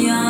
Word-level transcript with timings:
young. 0.00 0.29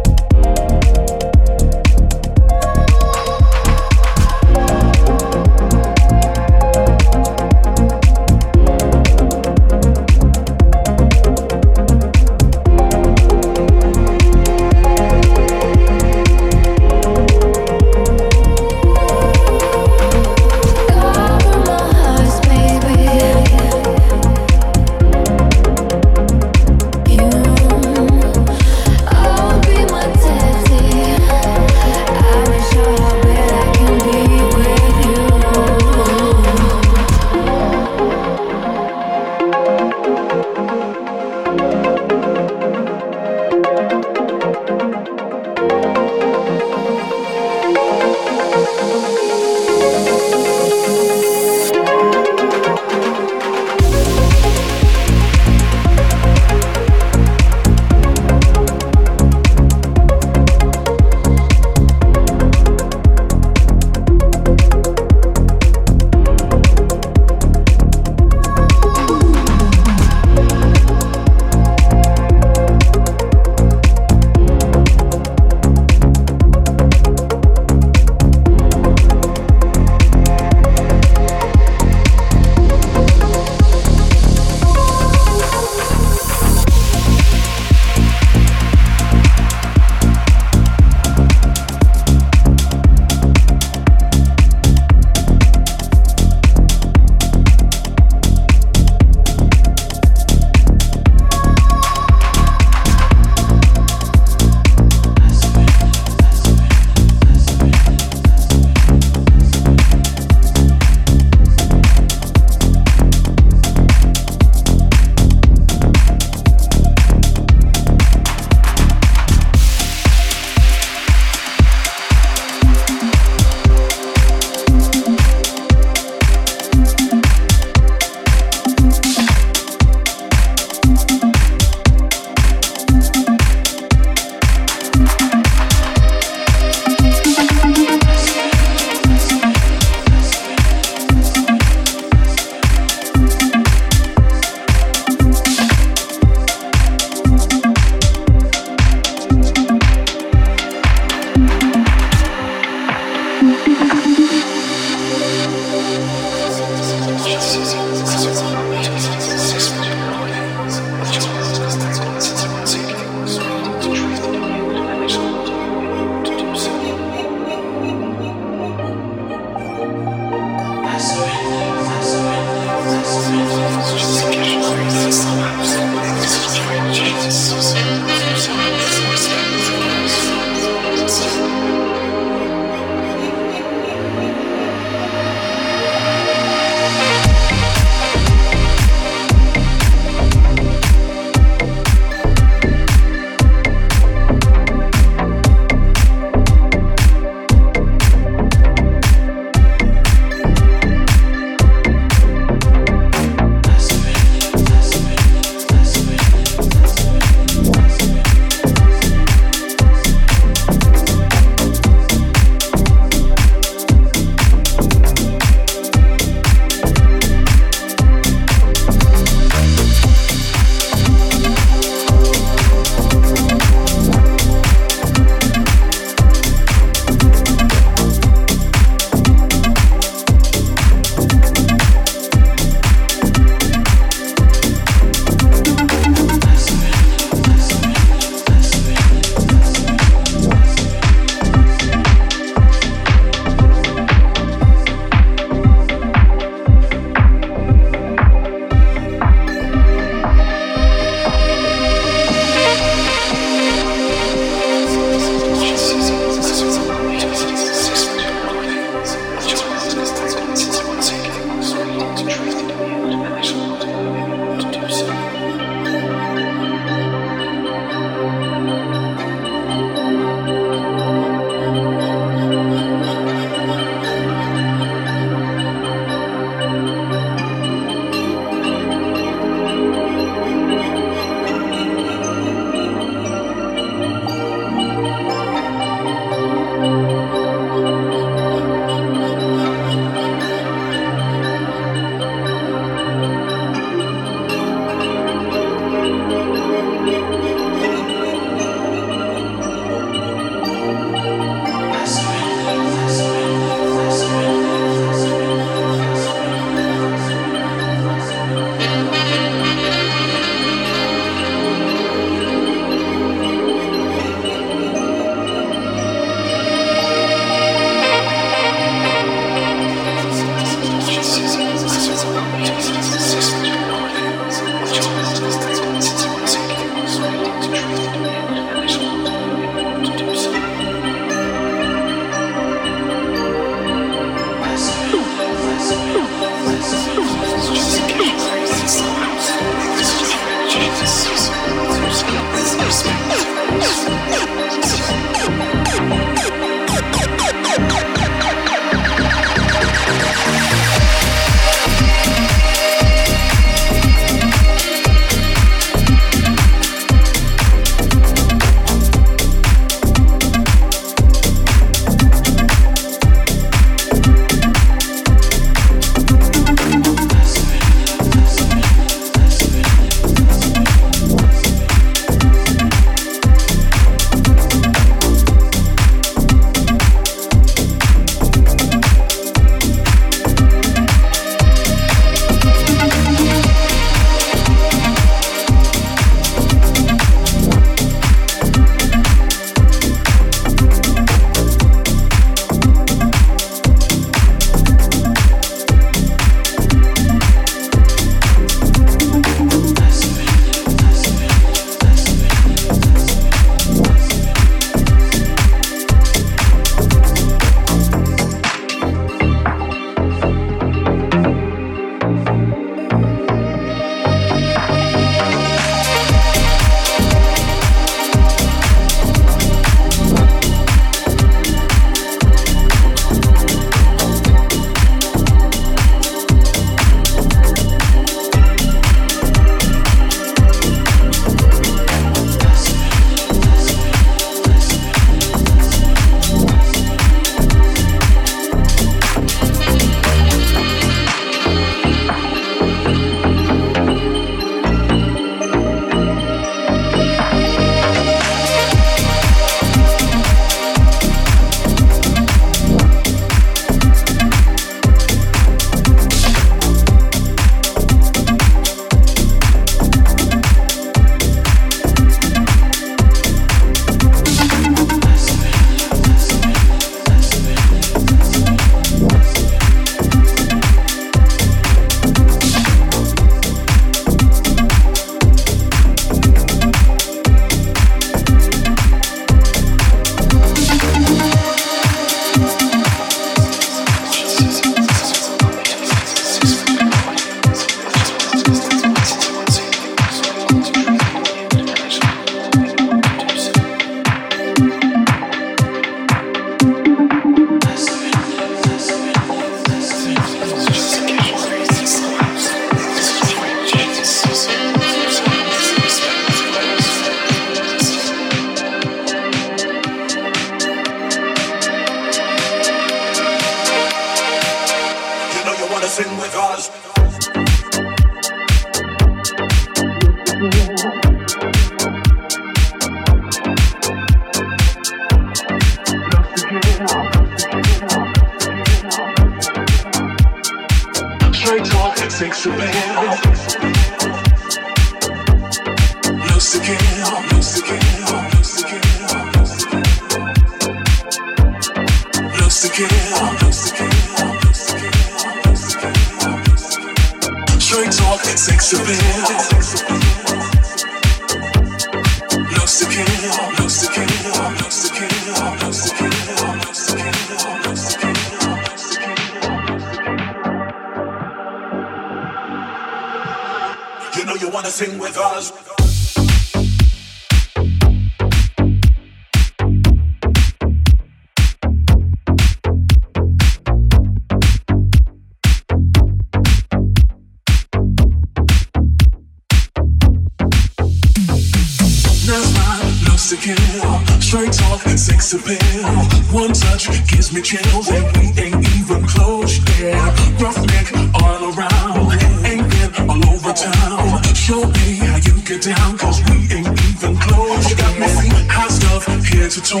rings. 585.56 586.52
One 586.52 586.72
touch 586.74 587.08
gives 587.26 587.52
me 587.54 587.62
chills, 587.62 588.10
and 588.10 588.24
we 588.36 588.52
ain't 588.60 588.84
even 588.98 589.26
close. 589.26 589.80
Yeah, 589.98 590.20
rough 590.60 590.76
neck 590.92 591.08
all 591.40 591.72
around, 591.72 592.32
ain't 592.66 592.84
been 592.90 593.30
all 593.30 593.40
over 593.48 593.72
town. 593.72 594.42
Show 594.54 594.84
me 594.84 595.16
how 595.16 595.36
you 595.36 595.56
get 595.64 595.82
down, 595.82 596.18
cause 596.18 596.42
we 596.50 596.68
ain't 596.76 596.92
even 597.08 597.36
close. 597.38 597.88
You 597.88 597.96
got 597.96 598.18
me 598.18 598.28
hot 598.68 598.90
stuff 598.90 599.24
head 599.24 599.70
to 599.70 599.80
toe. 599.80 600.00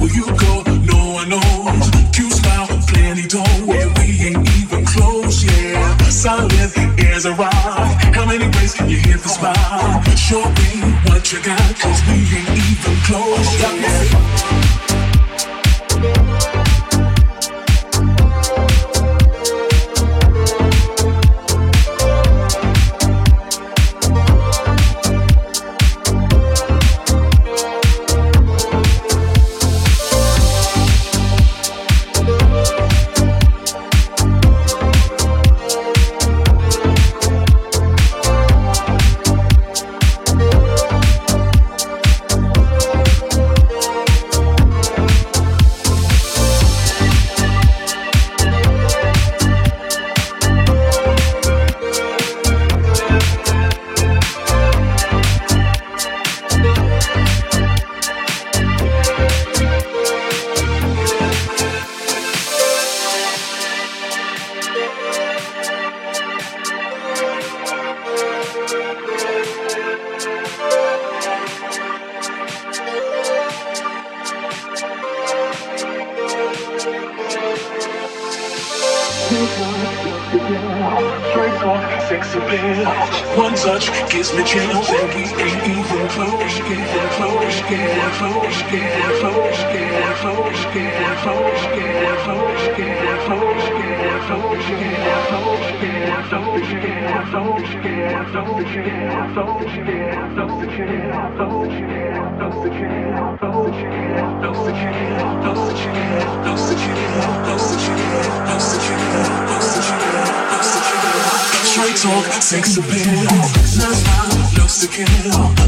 Where 0.00 0.12
you 0.12 0.26
go, 0.36 0.62
no 0.84 1.14
one 1.16 1.28
knows. 1.30 1.90
Cute 2.12 2.32
smile, 2.32 2.68
plenty 2.88 3.26
dough, 3.26 3.64
Yeah, 3.64 3.88
we 3.96 4.20
ain't 4.20 4.44
even 4.60 4.84
close. 4.84 5.44
Yeah, 5.44 5.96
solid 6.08 6.52
as 7.14 7.24
a 7.24 7.32
rock. 7.32 7.54
How 8.12 8.26
many 8.26 8.48
ways 8.58 8.78
you 8.80 8.98
hit 8.98 9.22
the 9.22 9.30
spot? 9.30 9.56
Show 10.18 10.44
me 10.44 10.92
what 11.08 11.32
you 11.32 11.40
got, 11.42 11.74
cause 11.80 12.00
we 12.06 12.20
ain't 12.36 12.50
even 12.52 12.96
close. 13.06 13.62
Yeah. 13.62 14.63
Straight 111.74 111.96
talk, 111.96 112.24
sex 112.40 112.76
appeal. 112.76 113.24
Nah, 113.76 113.90
nah, 113.90 114.58
loves 114.58 114.80
to 114.80 114.86
kill. 114.86 115.06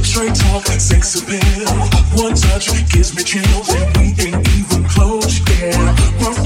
Straight 0.04 0.34
talk, 0.34 0.66
sex 0.78 1.20
appeal. 1.20 1.68
One 2.14 2.34
touch 2.34 2.70
gives 2.92 3.16
me 3.16 3.24
chills, 3.24 3.68
and 3.74 3.96
we 3.96 4.14
ain't 4.22 4.48
even 4.56 4.84
close. 4.84 5.40
Yeah, 5.58 5.74
rough 6.22 6.38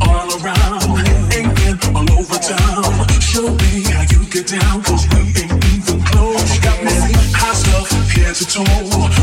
all 0.00 0.28
around, 0.40 1.06
and 1.36 1.56
then 1.58 1.78
all 1.94 2.10
over 2.18 2.38
town. 2.38 3.08
Show 3.20 3.48
me 3.50 3.82
how 3.92 4.02
you 4.10 4.24
get 4.30 4.46
down, 4.46 4.82
cause 4.82 5.06
we 5.12 5.42
ain't 5.42 5.51
head 8.32 8.48
to. 8.48 8.60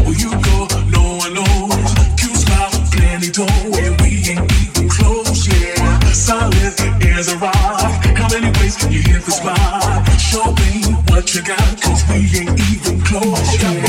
Where 0.05 0.17
you 0.17 0.29
go, 0.29 0.67
no 0.89 1.17
one 1.17 1.33
knows. 1.33 1.93
Q's 2.17 2.45
my 2.47 2.69
plenty 2.91 3.29
dough, 3.31 3.47
and 3.47 4.01
we 4.01 4.09
ain't 4.29 4.51
even 4.61 4.89
close, 4.89 5.47
yeah. 5.47 5.99
Solid 6.11 6.53
as 7.17 7.27
a 7.29 7.37
rock. 7.37 8.05
How 8.15 8.29
many 8.29 8.51
ways 8.59 8.75
can 8.77 8.91
you 8.91 9.01
hit 9.01 9.23
the 9.23 9.31
spot? 9.31 10.07
Show 10.19 10.51
me 10.61 10.93
what 11.09 11.33
you 11.33 11.41
got, 11.41 11.81
cause 11.81 12.03
we 12.09 12.15
ain't 12.39 12.59
even 12.71 13.01
close, 13.01 13.61
yeah. 13.61 13.88